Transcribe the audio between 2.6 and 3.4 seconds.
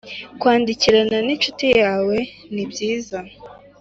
byiza